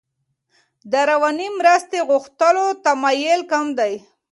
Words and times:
د 0.91 0.93
رواني 1.09 1.47
مرستې 1.59 1.99
غوښتلو 2.09 2.65
تمایل 2.85 3.39
کم 3.51 3.65
دی. 3.79 3.93